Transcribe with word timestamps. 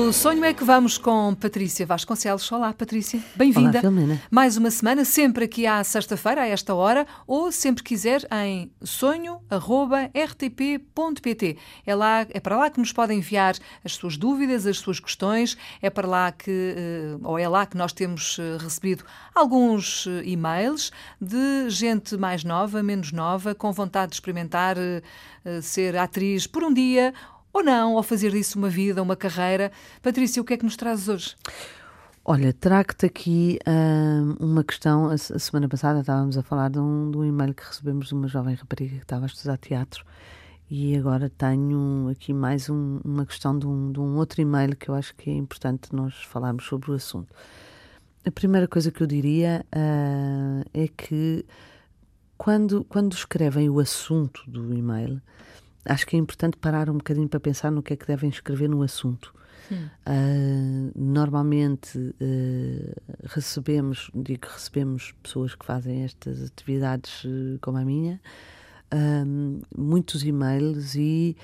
Pelo 0.00 0.14
sonho 0.14 0.42
é 0.46 0.54
que 0.54 0.64
vamos 0.64 0.96
com 0.96 1.34
Patrícia 1.34 1.84
Vasconcelos. 1.84 2.50
Olá, 2.50 2.72
Patrícia. 2.72 3.22
Bem-vinda. 3.36 3.82
Mais 4.30 4.56
uma 4.56 4.70
semana, 4.70 5.04
sempre 5.04 5.44
aqui 5.44 5.66
à 5.66 5.84
sexta-feira, 5.84 6.40
a 6.40 6.46
esta 6.46 6.74
hora, 6.74 7.06
ou 7.26 7.52
sempre 7.52 7.84
quiser 7.84 8.26
em 8.32 8.72
sonho.rtp.pt. 8.82 9.48
É, 11.84 11.94
lá, 11.94 12.26
é 12.30 12.40
para 12.40 12.56
lá 12.56 12.70
que 12.70 12.80
nos 12.80 12.94
podem 12.94 13.18
enviar 13.18 13.56
as 13.84 13.92
suas 13.92 14.16
dúvidas, 14.16 14.66
as 14.66 14.78
suas 14.78 14.98
questões. 14.98 15.54
É 15.82 15.90
para 15.90 16.08
lá 16.08 16.32
que, 16.32 16.50
eh, 16.50 17.18
ou 17.22 17.38
é 17.38 17.46
lá 17.46 17.66
que 17.66 17.76
nós 17.76 17.92
temos 17.92 18.38
eh, 18.38 18.56
recebido 18.58 19.04
alguns 19.34 20.06
eh, 20.06 20.22
e-mails 20.24 20.90
de 21.20 21.68
gente 21.68 22.16
mais 22.16 22.42
nova, 22.42 22.82
menos 22.82 23.12
nova, 23.12 23.54
com 23.54 23.70
vontade 23.70 24.12
de 24.12 24.16
experimentar 24.16 24.76
ser 25.62 25.96
atriz 25.96 26.46
por 26.46 26.62
um 26.62 26.72
dia 26.72 27.14
ou 27.52 27.62
não, 27.62 27.94
ou 27.94 28.02
fazer 28.02 28.30
disso 28.30 28.58
uma 28.58 28.68
vida, 28.68 29.02
uma 29.02 29.16
carreira. 29.16 29.70
Patrícia, 30.02 30.40
o 30.40 30.44
que 30.44 30.54
é 30.54 30.56
que 30.56 30.64
nos 30.64 30.76
trazes 30.76 31.08
hoje? 31.08 31.36
Olha, 32.24 32.52
trago-te 32.52 33.06
aqui 33.06 33.58
uh, 33.66 34.44
uma 34.44 34.62
questão. 34.62 35.08
A, 35.08 35.14
a, 35.14 35.18
semana 35.18 35.68
passada 35.68 36.00
estávamos 36.00 36.36
a 36.36 36.42
falar 36.42 36.70
de 36.70 36.78
um, 36.78 37.10
de 37.10 37.16
um 37.16 37.24
e-mail 37.24 37.54
que 37.54 37.64
recebemos 37.64 38.08
de 38.08 38.14
uma 38.14 38.28
jovem 38.28 38.54
rapariga 38.54 38.96
que 38.96 39.02
estava 39.02 39.24
a 39.24 39.26
estudar 39.26 39.56
teatro 39.56 40.04
e 40.70 40.96
agora 40.96 41.28
tenho 41.28 42.08
aqui 42.12 42.32
mais 42.32 42.70
um, 42.70 43.00
uma 43.04 43.26
questão 43.26 43.58
de 43.58 43.66
um, 43.66 43.90
de 43.90 43.98
um 43.98 44.14
outro 44.16 44.40
e-mail 44.40 44.76
que 44.76 44.88
eu 44.88 44.94
acho 44.94 45.12
que 45.16 45.28
é 45.28 45.34
importante 45.34 45.92
nós 45.92 46.14
falarmos 46.22 46.64
sobre 46.64 46.92
o 46.92 46.94
assunto. 46.94 47.34
A 48.24 48.30
primeira 48.30 48.68
coisa 48.68 48.92
que 48.92 49.02
eu 49.02 49.06
diria 49.06 49.66
uh, 49.74 50.64
é 50.72 50.86
que 50.86 51.44
quando, 52.38 52.84
quando 52.84 53.14
escrevem 53.14 53.68
o 53.68 53.80
assunto 53.80 54.48
do 54.48 54.72
e-mail, 54.72 55.20
acho 55.84 56.06
que 56.06 56.16
é 56.16 56.18
importante 56.18 56.56
parar 56.56 56.90
um 56.90 56.98
bocadinho 56.98 57.28
para 57.28 57.40
pensar 57.40 57.70
no 57.70 57.82
que 57.82 57.92
é 57.92 57.96
que 57.96 58.06
devem 58.06 58.30
escrever 58.30 58.68
no 58.68 58.82
assunto. 58.82 59.34
Uh, 59.72 60.90
normalmente 60.96 61.96
uh, 61.98 62.94
recebemos, 63.22 64.10
digo 64.14 64.48
recebemos 64.52 65.14
pessoas 65.22 65.54
que 65.54 65.64
fazem 65.64 66.02
estas 66.02 66.42
atividades 66.42 67.24
uh, 67.24 67.58
como 67.60 67.78
a 67.78 67.84
minha, 67.84 68.20
muitos 69.76 70.24
e-mails 70.24 70.96
e 70.96 71.36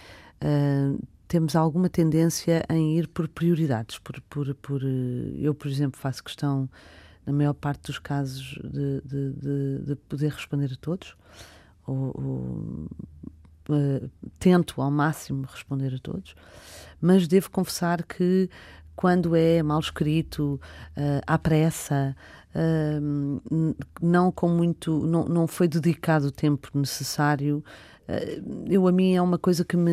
temos 1.29 1.55
alguma 1.55 1.89
tendência 1.89 2.65
em 2.69 2.99
ir 2.99 3.07
por 3.07 3.29
prioridades. 3.29 4.01
Por, 4.01 4.21
por, 4.23 4.53
por, 4.57 4.83
eu, 4.83 5.55
por 5.55 5.69
exemplo, 5.69 6.01
faço 6.01 6.25
questão, 6.25 6.69
na 7.25 7.33
maior 7.33 7.55
parte 7.55 7.87
dos 7.87 8.01
casos, 8.01 8.59
de, 8.65 9.01
de, 9.03 9.33
de, 9.35 9.79
de 9.87 9.95
poder 10.09 10.33
responder 10.33 10.73
a 10.73 10.77
todos. 10.77 11.17
Ou, 11.87 12.13
ou 12.21 12.89
uh, 13.69 14.11
tento 14.39 14.81
ao 14.81 14.91
máximo 14.91 15.47
responder 15.51 15.95
a 15.95 15.99
todos, 15.99 16.35
mas 17.01 17.27
devo 17.27 17.51
confessar 17.51 18.03
que 18.03 18.49
quando 18.97 19.37
é 19.37 19.63
mal 19.63 19.79
escrito, 19.79 20.59
uh, 20.97 21.21
à 21.27 21.39
pressa, 21.39 22.17
uh, 22.55 23.85
não 24.01 24.33
com 24.33 24.49
muito, 24.49 25.07
não, 25.07 25.27
não 25.27 25.47
foi 25.47 25.69
dedicado 25.69 26.29
o 26.29 26.33
tempo 26.33 26.71
necessário, 26.75 27.63
uh, 28.09 28.65
eu 28.67 28.89
a 28.89 28.93
mim 28.93 29.15
é 29.15 29.21
uma 29.21 29.39
coisa 29.39 29.65
que 29.65 29.77
me 29.77 29.93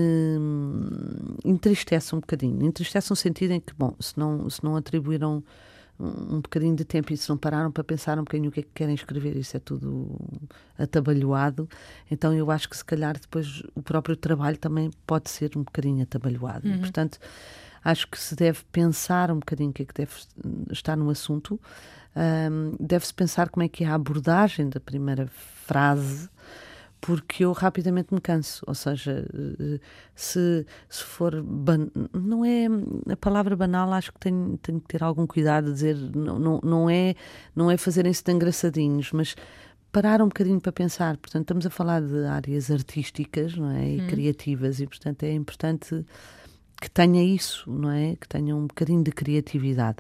entristece 1.43 2.15
um 2.15 2.19
bocadinho. 2.21 2.65
Entristece 2.65 3.09
no 3.09 3.15
sentido 3.15 3.52
em 3.52 3.59
que, 3.59 3.73
bom, 3.77 3.93
se 3.99 4.17
não, 4.17 4.49
se 4.49 4.63
não 4.63 4.77
atribuíram 4.77 5.43
um 5.99 6.41
bocadinho 6.41 6.75
de 6.75 6.83
tempo 6.83 7.13
e 7.13 7.17
se 7.17 7.30
não 7.30 7.38
pararam 7.38 7.72
para 7.72 7.83
pensar 7.83 8.17
um 8.17 8.23
bocadinho 8.23 8.49
o 8.49 8.52
que 8.52 8.61
é 8.61 8.63
que 8.63 8.69
querem 8.73 8.95
escrever, 8.95 9.38
isso 9.38 9.55
é 9.55 9.59
tudo 9.59 10.20
atabalhoado. 10.77 11.70
Então 12.09 12.33
eu 12.33 12.49
acho 12.49 12.70
que 12.70 12.76
se 12.76 12.83
calhar 12.83 13.17
depois 13.20 13.64
o 13.76 13.81
próprio 13.81 14.15
trabalho 14.15 14.58
também 14.58 14.92
pode 15.05 15.30
ser 15.30 15.52
um 15.55 15.64
bocadinho 15.64 16.04
atabalhoado. 16.04 16.67
Uhum. 16.67 16.80
portanto, 16.80 17.20
acho 17.83 18.08
que 18.08 18.20
se 18.20 18.36
deve 18.36 18.59
pensar 18.71 19.31
um 19.31 19.39
bocadinho 19.39 19.70
o 19.70 19.73
que 19.73 19.83
é 19.83 19.86
que 19.86 19.93
deve 19.93 20.11
estar 20.71 20.95
no 20.95 21.09
assunto. 21.09 21.59
Um, 22.15 22.75
deve-se 22.80 23.14
pensar 23.14 23.49
como 23.49 23.64
é 23.64 23.67
que 23.67 23.83
é 23.83 23.87
a 23.87 23.95
abordagem 23.95 24.70
da 24.70 24.80
primeira 24.80 25.27
frase 25.65 26.30
porque 27.03 27.43
eu 27.43 27.52
rapidamente 27.52 28.14
me 28.14 28.21
canso. 28.21 28.64
Ou 28.65 28.73
seja, 28.73 29.27
eh, 29.33 29.80
se, 30.15 30.65
se 30.87 31.03
for. 31.03 31.43
Ban... 31.43 31.89
Não 32.14 32.45
é. 32.45 32.67
A 33.11 33.17
palavra 33.17 33.58
banal, 33.58 33.91
acho 33.91 34.14
que 34.14 34.19
tenho, 34.21 34.58
tenho 34.58 34.80
que 34.80 34.87
ter 34.87 35.03
algum 35.03 35.27
cuidado 35.27 35.65
de 35.65 35.73
dizer. 35.73 35.97
Não, 36.15 36.39
não, 36.39 36.61
não 36.63 36.89
é, 36.89 37.13
não 37.53 37.69
é 37.69 37.75
fazerem-se 37.75 38.23
de 38.23 38.31
engraçadinhos, 38.31 39.11
mas 39.11 39.36
parar 39.92 40.21
um 40.21 40.27
bocadinho 40.27 40.61
para 40.61 40.71
pensar. 40.71 41.17
Portanto, 41.17 41.42
estamos 41.42 41.65
a 41.65 41.69
falar 41.69 42.02
de 42.02 42.25
áreas 42.25 42.71
artísticas 42.71 43.58
não 43.58 43.69
é? 43.71 43.86
e 43.86 44.02
hum. 44.02 44.08
criativas, 44.08 44.80
e 44.80 44.87
portanto 44.87 45.23
é 45.23 45.33
importante 45.33 46.05
que 46.80 46.89
tenha 46.89 47.21
isso, 47.21 47.69
não 47.69 47.92
é? 47.92 48.15
Que 48.15 48.30
tenha 48.30 48.55
um 48.55 48.65
bocadinho 48.65 49.03
de 49.03 49.11
criatividade. 49.11 49.97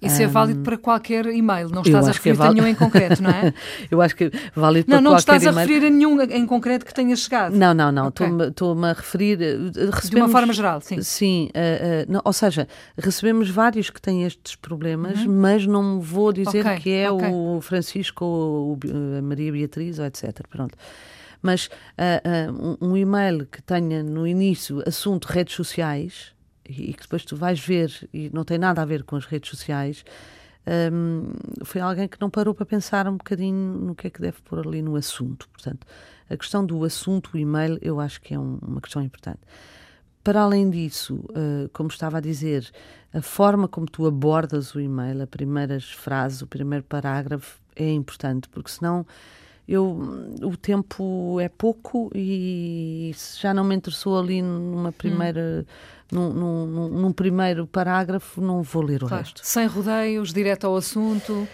Isso 0.00 0.20
um, 0.20 0.24
é 0.24 0.26
válido 0.28 0.60
para 0.60 0.78
qualquer 0.78 1.26
e-mail, 1.26 1.68
não 1.70 1.82
estás 1.82 2.06
a 2.06 2.10
é 2.10 2.12
referir-te 2.12 2.42
a 2.42 2.52
nenhum 2.52 2.66
em 2.66 2.74
concreto, 2.74 3.22
não 3.22 3.30
é? 3.30 3.52
eu 3.90 4.00
acho 4.00 4.14
que 4.14 4.24
é 4.24 4.30
válido 4.54 4.86
para 4.86 5.00
não, 5.00 5.10
não 5.10 5.18
qualquer 5.18 5.32
email. 5.36 5.52
Não, 5.52 5.52
não 5.52 5.56
estás 5.56 5.56
a 5.56 5.60
referir 5.60 5.86
a 5.86 5.90
nenhum 5.90 6.22
em 6.22 6.46
concreto 6.46 6.86
que 6.86 6.94
tenha 6.94 7.16
chegado. 7.16 7.56
Não, 7.56 7.74
não, 7.74 7.90
não, 7.90 8.08
estou-me 8.08 8.44
okay. 8.44 8.90
a 8.90 8.92
referir... 8.92 9.38
Recebemos, 9.38 10.10
De 10.10 10.16
uma 10.16 10.28
forma 10.28 10.52
geral, 10.52 10.80
sim. 10.80 11.02
Sim, 11.02 11.48
uh, 11.48 12.08
uh, 12.08 12.12
não, 12.12 12.20
ou 12.24 12.32
seja, 12.32 12.68
recebemos 12.96 13.50
vários 13.50 13.90
que 13.90 14.00
têm 14.00 14.24
estes 14.24 14.54
problemas, 14.54 15.18
uhum. 15.20 15.40
mas 15.40 15.66
não 15.66 16.00
vou 16.00 16.32
dizer 16.32 16.60
okay, 16.60 16.78
que 16.78 16.90
é 16.92 17.10
okay. 17.10 17.28
o 17.30 17.60
Francisco 17.60 18.24
ou 18.24 18.78
a 19.18 19.22
Maria 19.22 19.50
Beatriz 19.50 19.98
ou 19.98 20.04
etc, 20.04 20.46
pronto 20.48 20.76
mas 21.42 21.66
uh, 21.66 21.70
uh, 22.50 22.76
um, 22.80 22.90
um, 22.90 22.96
e-mail 22.96 23.46
que 23.46 23.62
tenha 23.62 24.02
no 24.02 24.26
início 24.26 24.82
assunto 24.86 25.26
redes 25.26 25.54
sociais, 25.54 26.32
e, 26.68 26.92
que 26.92 27.02
depois 27.02 27.24
tu 27.24 27.34
vais 27.36 27.58
ver 27.58 28.08
e 28.12 28.30
não 28.32 28.44
tem 28.44 28.58
nada 28.58 28.82
a 28.82 28.84
ver 28.84 29.02
com 29.02 29.16
as 29.16 29.24
redes 29.24 29.50
sociais, 29.50 30.04
um, 30.92 31.32
foi 31.64 31.80
alguém 31.80 32.06
que 32.06 32.20
não 32.20 32.28
parou 32.28 32.54
para 32.54 32.66
pensar 32.66 33.08
um 33.08 33.16
bocadinho 33.16 33.78
no 33.78 33.94
que 33.94 34.06
é 34.06 34.10
que 34.10 34.20
deve 34.20 34.42
pôr 34.42 34.66
ali 34.66 34.82
no 34.82 34.96
assunto. 34.96 35.48
Portanto, 35.48 35.86
a 36.28 36.36
questão 36.36 36.64
do 36.64 36.84
assunto, 36.84 37.30
o 37.34 37.38
e-mail, 37.38 37.78
eu 37.80 37.98
acho 37.98 38.20
que 38.20 38.34
é 38.34 38.38
um, 38.38 38.58
uma 38.60 38.80
questão 38.80 39.02
importante. 39.02 39.40
Para 40.22 40.42
além 40.42 40.68
disso, 40.68 41.24
uh, 41.30 41.70
como 41.72 41.88
estava 41.88 42.18
a 42.18 42.20
dizer, 42.20 42.70
a 43.14 43.22
forma 43.22 43.66
como 43.66 43.86
tu 43.86 44.06
abordas 44.06 44.74
o 44.74 44.80
e-mail, 44.80 45.22
as 45.22 45.28
primeiras 45.28 45.90
frases, 45.90 46.42
o 46.42 46.46
primeiro 46.46 46.84
parágrafo 46.84 47.58
é 47.74 47.90
importante, 47.90 48.46
porque 48.48 48.70
senão 48.70 49.06
eu, 49.68 50.34
o 50.42 50.56
tempo 50.56 51.38
é 51.40 51.48
pouco 51.48 52.10
e 52.14 53.12
se 53.14 53.42
já 53.42 53.52
não 53.52 53.64
me 53.64 53.74
interessou 53.76 54.18
ali 54.18 54.40
numa 54.42 54.92
primeira. 54.92 55.66
Hum 55.66 55.98
num, 56.10 56.32
num, 56.32 56.88
num 56.88 57.12
primeiro 57.12 57.66
parágrafo, 57.66 58.40
não 58.40 58.62
vou 58.62 58.82
ler 58.82 59.02
o 59.02 59.08
claro. 59.08 59.24
resto. 59.24 59.40
Sem 59.44 59.66
rodeios, 59.66 60.32
direto 60.32 60.66
ao 60.66 60.76
assunto. 60.76 61.46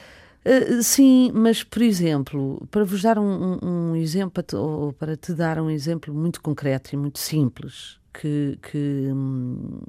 Uh, 0.45 0.83
sim, 0.83 1.31
mas 1.35 1.63
por 1.63 1.83
exemplo, 1.83 2.67
para 2.71 2.85
vos 2.85 3.03
dar 3.03 3.19
um, 3.19 3.59
um, 3.63 3.91
um 3.91 3.97
exemplo, 3.97 4.45
ou 4.55 4.93
para 4.93 5.17
te 5.17 5.33
dar 5.33 5.59
um 5.59 5.71
exemplo 5.71 6.15
muito 6.15 6.41
concreto 6.41 6.95
e 6.95 6.97
muito 6.97 7.19
simples, 7.19 7.99
que, 8.13 8.59
que 8.63 9.09
um, 9.11 9.81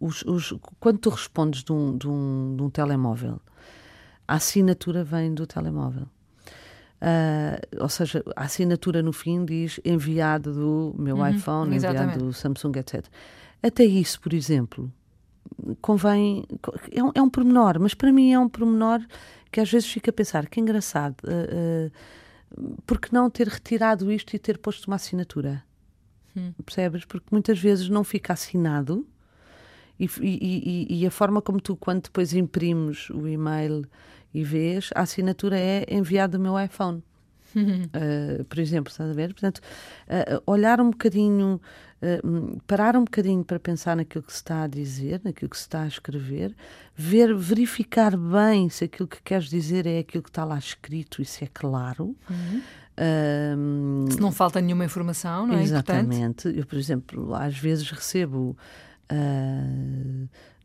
os, 0.00 0.22
os, 0.22 0.54
quando 0.78 0.98
tu 0.98 1.10
respondes 1.10 1.62
de 1.62 1.72
um, 1.72 1.96
de, 1.96 2.08
um, 2.08 2.54
de 2.56 2.62
um 2.64 2.70
telemóvel, 2.70 3.40
a 4.26 4.34
assinatura 4.34 5.04
vem 5.04 5.32
do 5.32 5.46
telemóvel. 5.46 6.06
Uh, 7.00 7.82
ou 7.82 7.88
seja, 7.88 8.22
a 8.36 8.44
assinatura 8.44 9.02
no 9.02 9.12
fim 9.12 9.44
diz 9.44 9.80
enviado 9.84 10.52
do 10.52 10.94
meu 10.98 11.16
uhum, 11.16 11.28
iPhone, 11.28 11.74
exatamente. 11.74 12.16
enviado 12.16 12.26
do 12.26 12.32
Samsung, 12.32 12.72
etc. 12.76 13.06
Até 13.62 13.84
isso, 13.84 14.20
por 14.20 14.34
exemplo, 14.34 14.92
convém. 15.80 16.44
É 16.92 17.02
um, 17.02 17.10
é 17.14 17.22
um 17.22 17.30
pormenor, 17.30 17.78
mas 17.80 17.94
para 17.94 18.12
mim 18.12 18.32
é 18.32 18.38
um 18.38 18.48
pormenor 18.48 19.00
que 19.50 19.60
às 19.60 19.70
vezes 19.70 19.90
fica 19.90 20.10
a 20.10 20.12
pensar 20.12 20.46
que 20.46 20.60
engraçado, 20.60 21.16
uh, 21.24 21.90
uh, 22.60 22.76
porque 22.86 23.08
não 23.12 23.30
ter 23.30 23.48
retirado 23.48 24.12
isto 24.12 24.34
e 24.34 24.38
ter 24.38 24.58
posto 24.58 24.86
uma 24.86 24.96
assinatura? 24.96 25.64
Hum. 26.36 26.52
Percebes? 26.64 27.04
Porque 27.04 27.26
muitas 27.32 27.58
vezes 27.58 27.88
não 27.88 28.04
fica 28.04 28.34
assinado 28.34 29.06
e, 30.00 30.86
e, 30.88 31.00
e, 31.00 31.06
a 31.06 31.10
forma 31.10 31.42
como 31.42 31.60
tu, 31.60 31.76
quando 31.76 32.04
depois 32.04 32.32
imprimes 32.32 33.10
o 33.10 33.28
e-mail 33.28 33.84
e 34.32 34.42
vês, 34.42 34.90
a 34.94 35.02
assinatura 35.02 35.58
é 35.58 35.84
enviada 35.90 36.38
do 36.38 36.42
meu 36.42 36.58
iPhone. 36.58 37.02
Uh, 37.54 38.44
por 38.48 38.58
exemplo, 38.58 38.90
estás 38.90 39.10
a 39.10 39.12
ver? 39.12 39.34
Portanto, 39.34 39.58
uh, 39.58 40.42
olhar 40.46 40.80
um 40.80 40.90
bocadinho, 40.90 41.60
uh, 42.00 42.60
parar 42.66 42.96
um 42.96 43.04
bocadinho 43.04 43.44
para 43.44 43.60
pensar 43.60 43.96
naquilo 43.96 44.24
que 44.24 44.32
se 44.32 44.38
está 44.38 44.62
a 44.62 44.66
dizer, 44.66 45.20
naquilo 45.22 45.50
que 45.50 45.56
se 45.56 45.64
está 45.64 45.82
a 45.82 45.88
escrever, 45.88 46.54
ver, 46.96 47.34
verificar 47.34 48.16
bem 48.16 48.70
se 48.70 48.84
aquilo 48.84 49.08
que 49.08 49.20
queres 49.22 49.50
dizer 49.50 49.86
é 49.86 49.98
aquilo 49.98 50.22
que 50.22 50.30
está 50.30 50.44
lá 50.44 50.58
escrito 50.58 51.20
e 51.20 51.24
se 51.26 51.44
é 51.44 51.48
claro. 51.52 52.16
Uhum. 52.30 54.06
se 54.10 54.20
não 54.20 54.30
falta 54.30 54.60
nenhuma 54.60 54.84
informação, 54.84 55.46
não 55.46 55.58
é? 55.58 55.62
Exatamente. 55.62 56.48
Eu, 56.48 56.64
por 56.64 56.78
exemplo, 56.78 57.34
às 57.34 57.58
vezes 57.58 57.90
recebo 57.90 58.56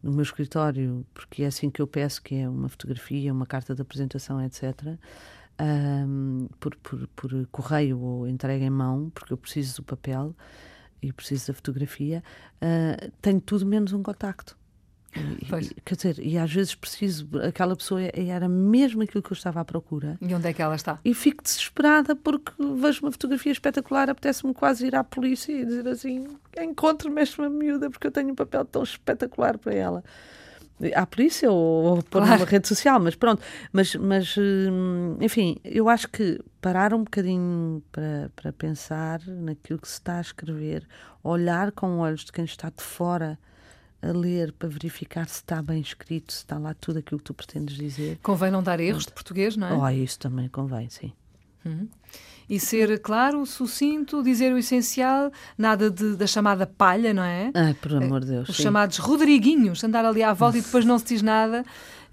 no 0.02 0.12
meu 0.12 0.22
escritório, 0.22 1.06
porque 1.14 1.44
é 1.44 1.48
assim 1.48 1.70
que 1.70 1.82
eu 1.82 1.88
peço, 1.88 2.22
que 2.22 2.36
é 2.36 2.48
uma 2.50 2.70
fotografia, 2.70 3.34
uma 3.34 3.46
carta 3.46 3.74
de 3.74 3.82
apresentação, 3.82 4.44
etc 4.44 4.98
um, 5.60 6.48
por, 6.60 6.76
por, 6.78 7.08
por, 7.16 7.48
correio 7.48 8.00
ou 8.00 8.28
entrega 8.28 8.64
em 8.64 8.70
mão, 8.70 9.10
porque 9.14 9.34
eu 9.34 9.38
preciso 9.38 9.78
do 9.78 9.84
papel 9.84 10.36
e 11.02 11.14
preciso 11.14 11.48
da 11.48 11.54
fotografia, 11.54 12.24
uh, 12.58 13.12
tenho 13.22 13.40
tudo 13.40 13.66
menos 13.66 13.94
um 13.94 14.02
contacto. 14.02 14.58
E, 15.16 15.82
quer 15.82 15.96
dizer, 15.96 16.20
e 16.20 16.38
às 16.38 16.52
vezes 16.52 16.76
preciso, 16.76 17.28
aquela 17.48 17.76
pessoa 17.76 18.02
era 18.02 18.50
mesmo 18.50 19.02
aquilo 19.02 19.24
que 19.24 19.32
eu 19.32 19.36
estava 19.36 19.62
à 19.62 19.66
procura. 19.66 20.18
E 20.22 20.34
onde 20.34 20.48
é 20.50 20.54
que 20.54 20.62
ela 20.62 20.76
está? 20.76 21.00
E 21.06 21.14
fico 21.14 21.42
desesperada 21.42 22.16
porque 22.16 22.52
vejo 22.78 23.02
uma 23.02 23.12
fotografia 23.12 23.52
espetacular, 23.52 24.10
apetece-me 24.10 24.54
quase 24.54 24.88
ir 24.88 24.96
à 24.96 25.04
polícia 25.04 25.54
e 25.54 25.66
dizer 25.66 25.88
assim: 25.88 26.28
encontre-me 26.58 27.22
esta 27.22 27.50
miúda 27.50 27.90
porque 27.90 28.08
eu 28.08 28.12
tenho 28.12 28.32
um 28.32 28.36
papel 28.36 28.66
tão 28.66 28.84
espetacular 28.84 29.58
para 29.58 29.74
ela 29.74 30.04
à 30.94 31.06
polícia 31.06 31.50
ou, 31.50 31.84
ou 31.84 32.04
pôr 32.04 32.22
claro. 32.22 32.40
numa 32.40 32.46
rede 32.46 32.68
social, 32.68 33.00
mas 33.00 33.16
pronto. 33.16 33.42
Mas, 33.72 33.96
mas, 33.96 34.36
hum, 34.38 35.18
enfim, 35.22 35.58
eu 35.64 35.88
acho 35.88 36.10
que 36.10 36.40
parar 36.60 36.94
um 36.94 37.04
bocadinho 37.04 37.82
para, 37.92 38.30
para 38.36 38.52
pensar 38.52 39.22
naquilo 39.26 39.80
que 39.80 39.88
se 39.88 39.94
está 39.94 40.18
a 40.18 40.22
escrever, 40.22 40.86
olhar 41.24 41.72
com 41.72 42.00
olhos 42.00 42.26
de 42.26 42.32
quem 42.32 42.44
está 42.44 42.70
de 42.70 42.84
fora 42.84 43.40
a 44.02 44.12
ler 44.12 44.52
para 44.52 44.70
verificar 44.70 45.28
se 45.28 45.36
está 45.36 45.62
bem 45.62 45.82
escrito, 45.82 46.34
se 46.34 46.40
está 46.40 46.58
lá 46.58 46.74
tudo 46.74 47.00
aquilo 47.00 47.20
que 47.20 47.26
tu 47.26 47.34
pretendes 47.34 47.76
dizer. 47.76 48.20
Convém 48.22 48.52
não 48.52 48.62
dar 48.62 48.80
erros 48.80 49.06
de 49.06 49.12
português, 49.12 49.56
não 49.58 49.68
é? 49.68 49.74
Oh, 49.74 50.04
isso 50.04 50.20
também 50.20 50.48
convém, 50.48 50.90
sim. 50.90 51.12
Uhum. 51.66 51.88
E 52.48 52.60
ser 52.60 53.00
claro, 53.00 53.44
sucinto, 53.46 54.22
dizer 54.22 54.54
o 54.54 54.58
essencial, 54.58 55.32
nada 55.58 55.90
de, 55.90 56.16
da 56.16 56.28
chamada 56.28 56.68
palha, 56.68 57.12
não 57.12 57.24
é? 57.24 57.50
Ai, 57.56 57.74
por 57.74 57.96
amor 57.96 58.22
de 58.22 58.28
Deus. 58.28 58.50
Os 58.50 58.58
sim. 58.58 58.64
chamados 58.64 58.98
Rodriguinhos, 58.98 59.84
andar 59.84 60.06
ali 60.06 60.22
à 60.22 60.32
volta 60.32 60.60
e 60.60 60.62
depois 60.62 60.86
não 60.86 61.00
se 61.00 61.06
diz 61.06 61.22
nada. 61.24 61.66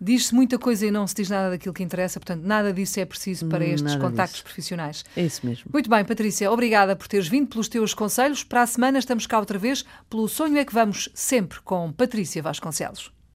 Diz-se 0.05 0.35
muita 0.35 0.59
coisa 0.59 0.85
e 0.85 0.91
não 0.91 1.07
se 1.07 1.15
diz 1.15 1.31
nada 1.31 1.51
daquilo 1.51 1.73
que 1.73 1.83
interessa, 1.83 2.19
portanto, 2.19 2.43
nada 2.43 2.73
disso 2.73 2.99
é 2.99 3.05
preciso 3.05 3.47
para 3.47 3.65
estes 3.65 3.83
nada 3.83 4.01
contactos 4.01 4.39
disso. 4.39 4.45
profissionais. 4.45 5.05
É 5.17 5.23
isso 5.23 5.47
mesmo. 5.47 5.71
Muito 5.73 5.89
bem, 5.89 6.05
Patrícia, 6.05 6.51
obrigada 6.51 6.97
por 6.97 7.07
teres 7.07 7.29
vindo, 7.29 7.47
pelos 7.47 7.69
teus 7.69 7.95
conselhos. 7.95 8.43
Para 8.43 8.63
a 8.63 8.67
semana 8.67 8.99
estamos 8.99 9.29
cá 9.29 9.39
outra 9.39 9.59
vez, 9.59 9.85
pelo 10.11 10.27
Sonho 10.27 10.59
é 10.59 10.65
que 10.65 10.75
vamos, 10.75 11.09
sempre 11.15 11.61
com 11.61 11.93
Patrícia 11.93 12.43
Vasconcelos. 12.43 13.13